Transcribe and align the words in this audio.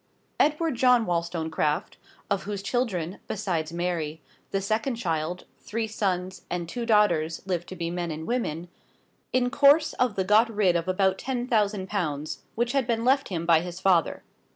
Edward 0.39 0.73
John 0.77 1.05
Wollstonecraft 1.05 1.97
of 2.31 2.41
whose 2.45 2.63
children, 2.63 3.19
besides 3.27 3.71
Mary, 3.71 4.19
the 4.49 4.59
second 4.59 4.95
child, 4.95 5.45
three 5.59 5.85
sons 5.85 6.41
and 6.49 6.67
two 6.67 6.87
daughters 6.87 7.43
lived 7.45 7.69
to 7.69 7.75
be 7.75 7.91
men 7.91 8.09
and 8.09 8.25
women 8.25 8.67
in 9.31 9.51
course 9.51 9.93
of 9.93 10.15
time 10.15 10.25
got 10.25 10.49
rid 10.49 10.75
of 10.75 10.87
about 10.87 11.19
ten 11.19 11.45
thousand 11.45 11.87
pounds, 11.87 12.41
which 12.55 12.71
had 12.71 12.87
been 12.87 13.05
left 13.05 13.29
him 13.29 13.45
by 13.45 13.59
his 13.61 13.79
father. 13.79 14.23